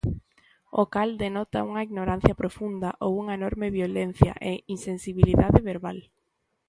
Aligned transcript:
O 0.81 0.83
cal 0.93 1.09
denota 1.23 1.65
unha 1.69 1.85
ignorancia 1.87 2.39
profunda 2.41 2.89
ou 3.05 3.11
unha 3.21 3.37
enorme 3.39 3.67
violencia 3.79 4.31
e 4.51 4.53
insensibilidade 4.75 5.59
verbal. 5.71 5.99